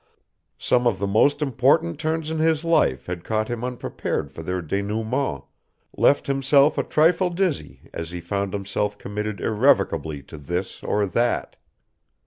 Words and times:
Some 0.57 0.87
of 0.87 0.97
the 0.97 1.05
most 1.05 1.43
important 1.43 1.99
turns 1.99 2.31
in 2.31 2.39
his 2.39 2.65
life 2.65 3.05
had 3.05 3.23
caught 3.23 3.49
him 3.49 3.63
unprepared 3.63 4.31
for 4.31 4.41
their 4.41 4.59
denouement, 4.59 5.43
left 5.95 6.27
him 6.27 6.41
a 6.51 6.83
trifle 6.89 7.29
dizzy 7.29 7.87
as 7.93 8.09
he 8.09 8.19
found 8.19 8.51
himself 8.53 8.97
committed 8.97 9.39
irrevocably 9.39 10.23
to 10.23 10.39
this 10.39 10.81
or 10.81 11.05
that. 11.05 11.55